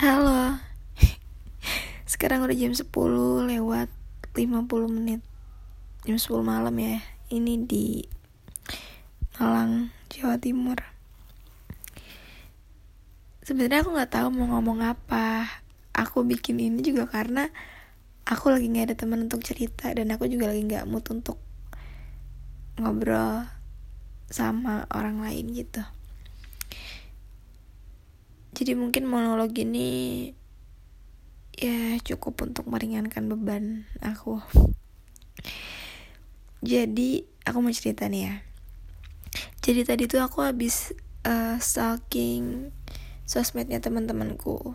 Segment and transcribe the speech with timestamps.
[0.00, 0.56] Halo.
[2.08, 2.88] Sekarang udah jam 10
[3.44, 3.92] lewat
[4.32, 5.20] 50 menit.
[6.08, 7.04] Jam 10 malam ya.
[7.28, 8.00] Ini di
[9.36, 10.80] Malang, Jawa Timur.
[13.44, 15.44] Sebenarnya aku gak tahu mau ngomong apa.
[15.92, 17.52] Aku bikin ini juga karena
[18.24, 21.36] Aku lagi gak ada teman untuk cerita Dan aku juga lagi gak mood untuk
[22.80, 23.44] Ngobrol
[24.32, 25.84] Sama orang lain gitu
[28.50, 30.30] jadi mungkin monolog ini
[31.54, 34.42] ya cukup untuk meringankan beban aku.
[36.60, 38.34] Jadi aku mau cerita nih ya.
[39.60, 40.92] Jadi tadi tuh aku habis
[41.24, 42.74] uh, stalking
[43.28, 44.74] sosmednya teman-temanku.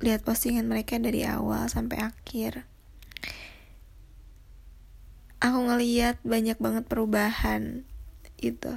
[0.00, 2.64] Lihat postingan mereka dari awal sampai akhir.
[5.40, 7.84] Aku ngeliat banyak banget perubahan
[8.40, 8.72] itu.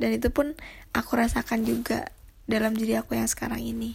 [0.00, 0.54] Dan itu pun
[0.94, 2.14] aku rasakan juga
[2.50, 3.94] dalam diri aku yang sekarang ini.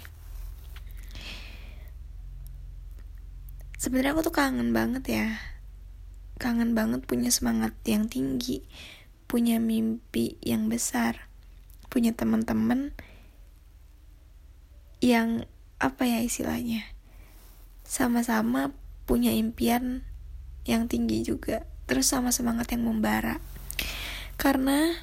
[3.75, 5.27] Sebenarnya aku tuh kangen banget ya.
[6.39, 8.65] Kangen banget punya semangat yang tinggi,
[9.27, 11.27] punya mimpi yang besar,
[11.91, 12.95] punya teman-teman
[15.03, 15.45] yang
[15.77, 16.81] apa ya istilahnya?
[17.85, 18.73] Sama-sama
[19.05, 20.01] punya impian
[20.65, 23.37] yang tinggi juga, terus sama semangat yang membara.
[24.35, 24.97] Karena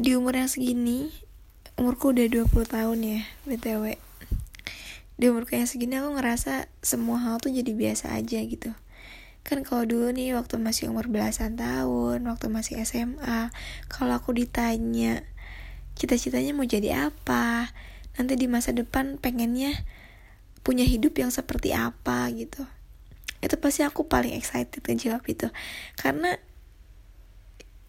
[0.00, 1.12] di umur yang segini
[1.76, 4.00] umurku udah 20 tahun ya btw
[5.20, 8.72] di umurku yang segini aku ngerasa semua hal tuh jadi biasa aja gitu.
[9.44, 13.52] Kan kalau dulu nih waktu masih umur belasan tahun waktu masih SMA
[13.92, 15.20] kalau aku ditanya
[16.00, 17.68] cita-citanya mau jadi apa
[18.16, 19.76] nanti di masa depan pengennya
[20.64, 22.64] punya hidup yang seperti apa gitu.
[23.44, 25.52] Itu pasti aku paling excited ngejawab itu.
[26.00, 26.40] Karena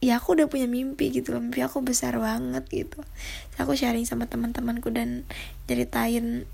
[0.02, 1.39] ya aku udah punya mimpi gitu loh.
[1.39, 3.05] Mimpi aku besar banget gitu.
[3.61, 5.30] Aku sharing sama teman-temanku dan
[5.69, 6.49] ceritain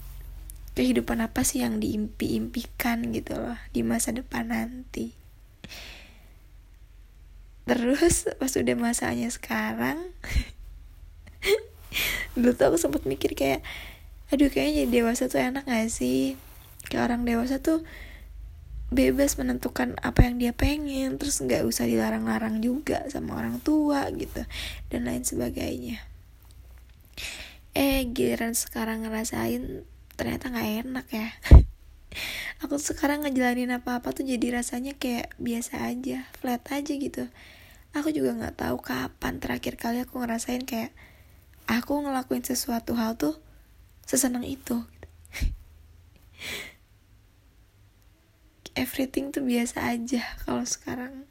[0.77, 5.15] kehidupan apa sih yang diimpi-impikan gitu loh di masa depan nanti.
[7.65, 10.13] Terus pas udah masanya sekarang
[12.37, 13.65] dulu tuh aku sempet mikir kayak
[14.29, 16.35] aduh kayaknya jadi dewasa tuh enak gak sih?
[16.91, 17.81] Kayak orang dewasa tuh
[18.87, 24.47] bebas menentukan apa yang dia pengen terus nggak usah dilarang-larang juga sama orang tua gitu
[24.87, 25.99] dan lain sebagainya.
[27.75, 29.83] Eh giliran sekarang ngerasain
[30.15, 31.29] ternyata nggak enak ya.
[32.65, 37.29] Aku sekarang ngejalanin apa-apa tuh jadi rasanya kayak biasa aja flat aja gitu.
[37.93, 40.95] Aku juga nggak tahu kapan terakhir kali aku ngerasain kayak
[41.67, 43.35] aku ngelakuin sesuatu hal tuh
[44.07, 44.87] sesenang itu
[48.87, 51.27] everything tuh biasa aja kalau sekarang.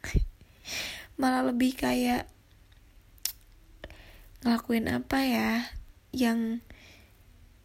[1.19, 2.29] Malah lebih kayak
[4.45, 5.51] ngelakuin apa ya
[6.13, 6.61] yang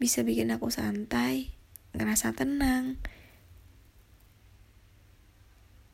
[0.01, 1.53] bisa bikin aku santai
[1.93, 2.97] ngerasa tenang.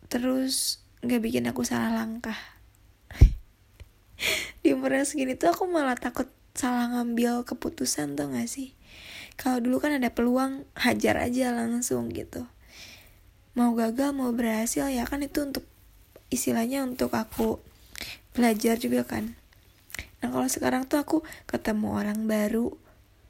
[0.06, 2.38] Terus nggak bikin aku salah langkah.
[4.62, 8.78] Di umur yang segini tuh aku malah takut salah ngambil keputusan tuh gak sih?
[9.34, 12.46] Kalau dulu kan ada peluang hajar aja langsung gitu
[13.56, 15.64] mau gagal mau berhasil ya kan itu untuk
[16.28, 17.60] istilahnya untuk aku
[18.36, 19.34] belajar juga kan.
[20.20, 21.16] Nah kalau sekarang tuh aku
[21.48, 22.74] ketemu orang baru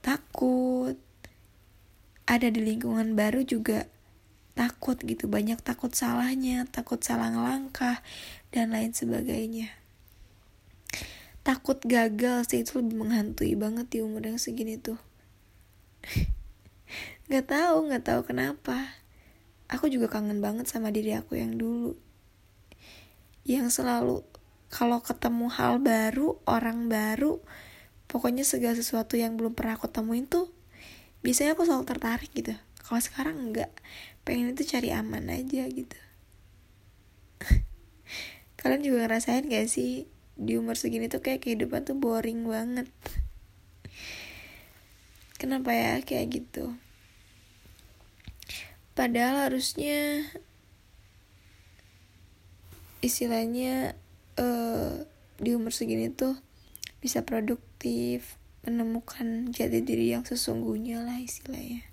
[0.02, 0.96] takut.
[2.28, 3.88] Ada di lingkungan baru juga
[4.58, 8.02] takut gitu banyak takut salahnya takut salah ngelangkah
[8.50, 9.70] dan lain sebagainya.
[11.46, 14.98] Takut gagal sih itu lebih menghantui banget di umur yang segini tuh.
[17.30, 18.97] Nggak tahu nggak tahu kenapa
[19.68, 21.92] aku juga kangen banget sama diri aku yang dulu.
[23.44, 24.24] Yang selalu
[24.68, 27.40] kalau ketemu hal baru orang baru
[28.08, 30.52] pokoknya segala sesuatu yang belum pernah aku temuin tuh
[31.20, 32.56] biasanya aku selalu tertarik gitu.
[32.80, 33.68] Kalau sekarang enggak.
[34.24, 36.00] Pengen itu cari aman aja gitu.
[38.60, 40.08] Kalian juga ngerasain gak sih?
[40.36, 42.88] Di umur segini tuh kayak kehidupan tuh boring banget.
[45.41, 46.76] Kenapa ya kayak gitu
[48.98, 50.27] padahal harusnya
[52.98, 53.95] istilahnya
[54.34, 55.06] uh,
[55.39, 56.34] di umur segini tuh
[56.98, 58.34] bisa produktif
[58.66, 61.86] menemukan jati diri yang sesungguhnya lah istilahnya.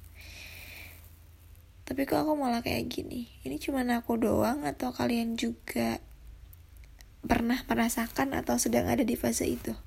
[1.86, 3.30] Tapi kok aku malah kayak gini?
[3.46, 6.02] Ini cuma aku doang atau kalian juga
[7.22, 9.78] pernah merasakan atau sedang ada di fase itu?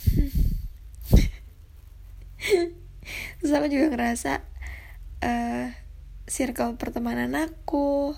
[3.44, 4.40] Terus aku juga ngerasa
[5.24, 5.72] uh,
[6.28, 8.14] circle pertemanan aku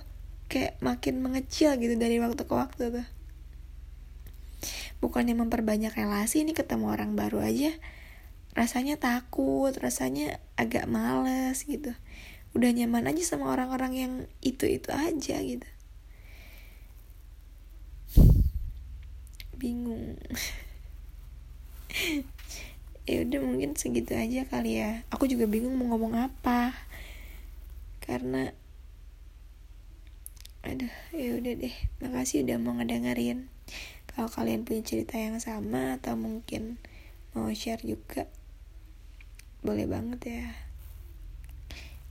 [0.53, 3.07] kayak makin mengecil gitu dari waktu ke waktu tuh.
[5.03, 7.75] Bukannya memperbanyak relasi ini ketemu orang baru aja
[8.53, 11.97] rasanya takut rasanya agak males gitu.
[12.53, 14.13] Udah nyaman aja sama orang-orang yang
[14.45, 15.69] itu itu aja gitu.
[19.57, 20.21] Bingung
[23.03, 25.03] ya udah mungkin segitu aja kali ya.
[25.11, 26.75] Aku juga bingung mau ngomong apa.
[28.03, 28.55] Karena
[30.63, 31.77] aduh ya udah deh.
[32.01, 33.51] Makasih udah mau ngedengerin.
[34.13, 36.79] Kalau kalian punya cerita yang sama atau mungkin
[37.33, 38.29] mau share juga
[39.65, 40.47] boleh banget ya.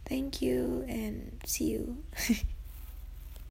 [0.07, 2.03] Thank you and see you